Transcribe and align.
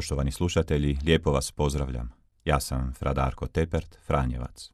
Poštovani 0.00 0.32
slušatelji, 0.32 0.98
lijepo 1.04 1.30
vas 1.30 1.52
pozdravljam. 1.52 2.10
Ja 2.44 2.60
sam 2.60 2.92
Fradarko 2.98 3.46
Tepert, 3.46 3.98
Franjevac. 4.06 4.70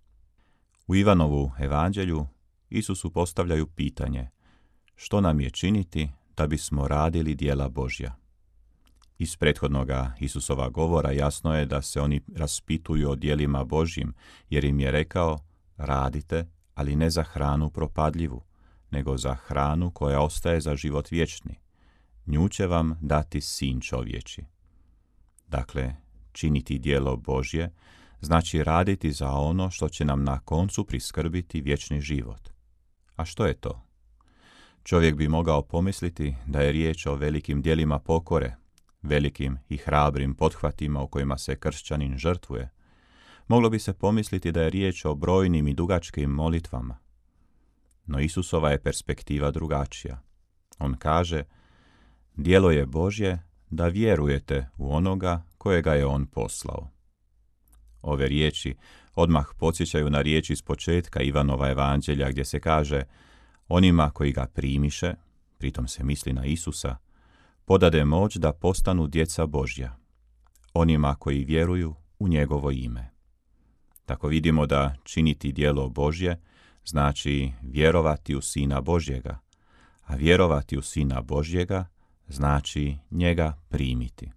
U 0.87 0.95
Ivanovu 0.95 1.53
evanđelju 1.59 2.27
Isusu 2.71 3.11
postavljaju 3.11 3.67
pitanje 3.67 4.31
što 4.97 5.21
nam 5.21 5.41
je 5.41 5.51
činiti 5.51 6.11
da 6.37 6.47
bismo 6.47 6.89
radili 6.89 7.35
dijela 7.35 7.69
Božja. 7.69 8.15
Iz 9.19 9.37
prethodnoga 9.37 10.13
Isusova 10.21 10.69
govora 10.69 11.11
jasno 11.11 11.57
je 11.57 11.67
da 11.67 11.83
se 11.83 12.01
oni 12.01 12.21
raspituju 12.35 13.11
o 13.11 13.17
dijelima 13.17 13.65
Božjim, 13.65 14.15
jer 14.51 14.65
im 14.65 14.81
je 14.81 14.91
rekao 14.91 15.39
radite, 15.77 16.47
ali 16.75 16.97
ne 16.97 17.11
za 17.11 17.23
hranu 17.23 17.71
propadljivu, 17.71 18.43
nego 18.91 19.19
za 19.19 19.35
hranu 19.35 19.91
koja 19.91 20.21
ostaje 20.21 20.61
za 20.61 20.77
život 20.77 21.11
vječni. 21.11 21.59
Nju 22.27 22.49
će 22.49 22.67
vam 22.67 22.99
dati 23.01 23.41
sin 23.41 23.81
čovječi. 23.81 24.56
Dakle, 25.49 25.97
činiti 26.33 26.79
dijelo 26.79 27.17
Božje 27.17 27.71
znači 28.21 28.65
raditi 28.65 29.13
za 29.13 29.31
ono 29.31 29.71
što 29.71 29.89
će 29.89 30.05
nam 30.05 30.25
na 30.25 30.41
koncu 30.41 30.85
priskrbiti 30.85 31.61
vječni 31.61 32.01
život. 32.01 32.49
A 33.17 33.25
što 33.25 33.47
je 33.47 33.55
to? 33.55 33.83
Čovjek 34.83 35.15
bi 35.15 35.29
mogao 35.29 35.63
pomisliti 35.63 36.35
da 36.47 36.61
je 36.61 36.73
riječ 36.73 37.07
o 37.07 37.15
velikim 37.15 37.63
dijelima 37.63 37.99
pokore, 37.99 38.55
velikim 39.03 39.59
i 39.69 39.77
hrabrim 39.77 40.35
pothvatima 40.35 41.03
u 41.03 41.09
kojima 41.09 41.39
se 41.39 41.57
kršćanin 41.57 42.19
žrtvuje. 42.19 42.71
Moglo 43.49 43.71
bi 43.71 43.79
se 43.79 43.93
pomisliti 43.93 44.53
da 44.53 44.63
je 44.63 44.71
riječ 44.71 45.05
o 45.05 45.15
brojnim 45.15 45.69
i 45.69 45.75
dugačkim 45.75 46.31
molitvama. 46.31 46.99
No 48.07 48.21
Isusova 48.21 48.71
je 48.71 48.83
perspektiva 48.83 49.51
drugačija. 49.51 50.23
On 50.79 50.95
kaže, 50.95 51.45
dijelo 52.37 52.71
je 52.71 52.87
Božje 52.87 53.46
da 53.71 53.87
vjerujete 53.87 54.69
u 54.77 54.95
onoga 54.95 55.43
kojega 55.59 55.95
je 55.95 56.07
on 56.07 56.27
poslao. 56.27 56.91
Ove 58.03 58.29
riječi 58.29 58.75
odmah 59.15 59.47
podsjećaju 59.59 60.11
na 60.11 60.23
riječi 60.23 60.53
iz 60.53 60.63
početka 60.63 61.23
Ivanova 61.23 61.71
evanđelja 61.71 62.31
gdje 62.31 62.45
se 62.45 62.61
kaže 62.61 63.03
onima 63.69 64.11
koji 64.11 64.33
ga 64.33 64.47
primiše, 64.47 65.15
pritom 65.59 65.89
se 65.89 66.05
misli 66.05 66.33
na 66.33 66.45
Isusa, 66.45 66.97
podade 67.65 68.05
moć 68.05 68.37
da 68.37 68.53
postanu 68.53 69.07
djeca 69.07 69.47
Božja, 69.47 69.97
onima 70.75 71.15
koji 71.15 71.45
vjeruju 71.45 71.95
u 72.19 72.29
njegovo 72.29 72.71
ime. 72.71 73.11
Tako 74.05 74.29
vidimo 74.29 74.67
da 74.67 74.95
činiti 75.05 75.53
dijelo 75.53 75.89
Božje 75.89 76.41
znači 76.85 77.53
vjerovati 77.63 78.35
u 78.35 78.41
Sina 78.41 78.81
Božjega, 78.81 79.39
a 80.05 80.15
vjerovati 80.15 80.79
u 80.79 80.83
Sina 80.83 81.21
Božjega 81.21 81.87
znači 82.29 82.97
njega 83.11 83.57
primiti. 83.69 84.31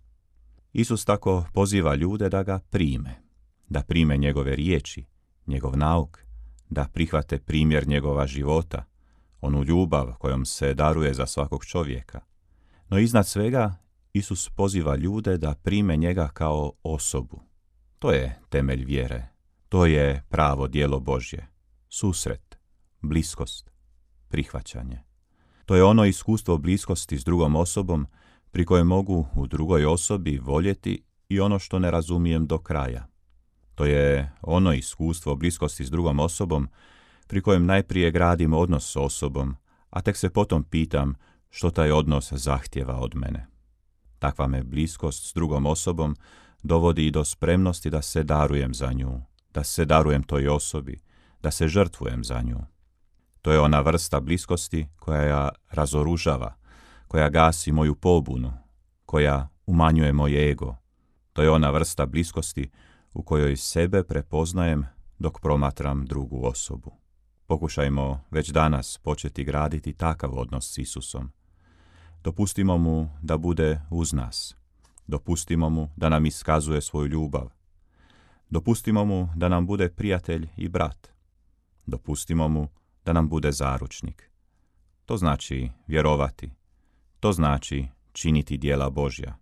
Isus 0.73 1.05
tako 1.05 1.45
poziva 1.53 1.95
ljude 1.95 2.29
da 2.29 2.43
ga 2.43 2.59
prime, 2.59 3.21
da 3.69 3.81
prime 3.81 4.17
njegove 4.17 4.55
riječi, 4.55 5.05
njegov 5.47 5.77
nauk, 5.77 6.19
da 6.69 6.87
prihvate 6.93 7.39
primjer 7.39 7.87
njegova 7.87 8.27
života, 8.27 8.85
onu 9.41 9.63
ljubav 9.63 10.13
kojom 10.19 10.45
se 10.45 10.73
daruje 10.73 11.13
za 11.13 11.25
svakog 11.25 11.65
čovjeka. 11.65 12.21
No 12.89 12.99
iznad 12.99 13.27
svega, 13.27 13.75
Isus 14.13 14.49
poziva 14.49 14.95
ljude 14.95 15.37
da 15.37 15.55
prime 15.55 15.97
njega 15.97 16.27
kao 16.33 16.71
osobu. 16.83 17.41
To 17.99 18.11
je 18.11 18.39
temelj 18.49 18.85
vjere. 18.85 19.27
To 19.69 19.85
je 19.85 20.23
pravo 20.29 20.67
dijelo 20.67 20.99
Božje. 20.99 21.47
Susret, 21.89 22.57
bliskost, 23.01 23.71
prihvaćanje. 24.27 25.08
To 25.69 25.75
je 25.75 25.83
ono 25.83 26.05
iskustvo 26.05 26.57
bliskosti 26.57 27.17
s 27.17 27.23
drugom 27.23 27.55
osobom 27.55 28.07
pri 28.51 28.65
kojem 28.65 28.87
mogu 28.87 29.27
u 29.35 29.47
drugoj 29.47 29.85
osobi 29.85 30.37
voljeti 30.37 31.03
i 31.29 31.39
ono 31.39 31.59
što 31.59 31.79
ne 31.79 31.91
razumijem 31.91 32.47
do 32.47 32.57
kraja. 32.57 33.07
To 33.75 33.85
je 33.85 34.31
ono 34.41 34.73
iskustvo 34.73 35.35
bliskosti 35.35 35.85
s 35.85 35.91
drugom 35.91 36.19
osobom 36.19 36.69
pri 37.27 37.41
kojem 37.41 37.65
najprije 37.65 38.11
gradim 38.11 38.53
odnos 38.53 38.91
s 38.91 38.95
osobom, 38.95 39.55
a 39.89 40.01
tek 40.01 40.17
se 40.17 40.29
potom 40.29 40.63
pitam 40.63 41.15
što 41.49 41.69
taj 41.69 41.91
odnos 41.91 42.33
zahtjeva 42.33 42.99
od 42.99 43.15
mene. 43.15 43.47
Takva 44.19 44.47
me 44.47 44.63
bliskost 44.63 45.29
s 45.29 45.33
drugom 45.33 45.65
osobom 45.65 46.15
dovodi 46.63 47.07
i 47.07 47.11
do 47.11 47.25
spremnosti 47.25 47.89
da 47.89 48.01
se 48.01 48.23
darujem 48.23 48.73
za 48.73 48.93
nju, 48.93 49.21
da 49.53 49.63
se 49.63 49.85
darujem 49.85 50.23
toj 50.23 50.47
osobi, 50.47 50.99
da 51.41 51.51
se 51.51 51.67
žrtvujem 51.67 52.23
za 52.23 52.41
nju. 52.41 52.78
To 53.41 53.51
je 53.51 53.59
ona 53.59 53.81
vrsta 53.81 54.19
bliskosti 54.19 54.87
koja 54.99 55.21
ja 55.21 55.49
razoružava, 55.69 56.53
koja 57.07 57.29
gasi 57.29 57.71
moju 57.71 57.95
pobunu, 57.95 58.53
koja 59.05 59.47
umanjuje 59.65 60.13
moj 60.13 60.51
ego. 60.51 60.75
To 61.33 61.41
je 61.41 61.49
ona 61.49 61.69
vrsta 61.69 62.05
bliskosti 62.05 62.69
u 63.13 63.23
kojoj 63.23 63.57
sebe 63.57 64.03
prepoznajem 64.03 64.85
dok 65.19 65.39
promatram 65.41 66.05
drugu 66.05 66.45
osobu. 66.45 66.91
Pokušajmo 67.47 68.19
već 68.31 68.49
danas 68.49 68.97
početi 68.97 69.43
graditi 69.43 69.93
takav 69.93 70.39
odnos 70.39 70.73
s 70.73 70.77
Isusom. 70.77 71.31
Dopustimo 72.23 72.77
mu 72.77 73.09
da 73.21 73.37
bude 73.37 73.81
uz 73.89 74.13
nas. 74.13 74.55
Dopustimo 75.07 75.69
mu 75.69 75.89
da 75.95 76.09
nam 76.09 76.25
iskazuje 76.25 76.81
svoju 76.81 77.07
ljubav. 77.07 77.49
Dopustimo 78.49 79.05
mu 79.05 79.29
da 79.35 79.49
nam 79.49 79.67
bude 79.67 79.89
prijatelj 79.89 80.47
i 80.57 80.69
brat. 80.69 81.07
Dopustimo 81.85 82.47
mu 82.47 82.67
da 83.05 83.13
nam 83.13 83.29
bude 83.29 83.51
zaručnik. 83.51 84.29
To 85.05 85.17
znači 85.17 85.69
vjerovati. 85.87 86.51
To 87.19 87.31
znači 87.31 87.87
činiti 88.11 88.57
dijela 88.57 88.89
Božja. 88.89 89.37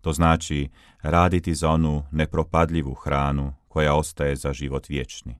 To 0.00 0.12
znači 0.12 0.68
raditi 1.02 1.54
za 1.54 1.70
onu 1.70 2.04
nepropadljivu 2.10 2.94
hranu 2.94 3.54
koja 3.68 3.94
ostaje 3.94 4.36
za 4.36 4.52
život 4.52 4.88
vječni. 4.88 5.38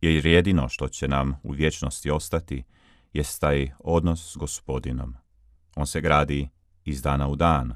Jer 0.00 0.26
jedino 0.26 0.68
što 0.68 0.88
će 0.88 1.08
nam 1.08 1.40
u 1.42 1.52
vječnosti 1.52 2.10
ostati 2.10 2.64
jest 3.12 3.40
taj 3.40 3.70
odnos 3.78 4.32
s 4.32 4.36
gospodinom. 4.36 5.14
On 5.76 5.86
se 5.86 6.00
gradi 6.00 6.48
iz 6.84 7.02
dana 7.02 7.28
u 7.28 7.36
dan, 7.36 7.74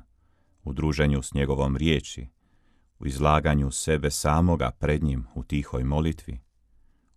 u 0.64 0.72
druženju 0.72 1.22
s 1.22 1.34
njegovom 1.34 1.76
riječi, 1.76 2.26
u 2.98 3.06
izlaganju 3.06 3.70
sebe 3.70 4.10
samoga 4.10 4.70
pred 4.70 5.02
njim 5.02 5.26
u 5.34 5.44
tihoj 5.44 5.84
molitvi, 5.84 6.40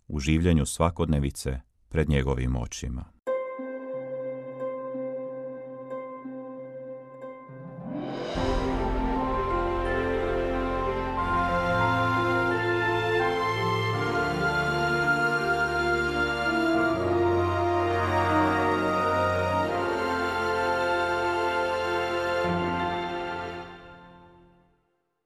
u 0.08 0.20
življenju 0.20 0.66
svakodnevice 0.66 1.60
pred 1.88 2.08
njegovim 2.08 2.56
očima. 2.56 3.04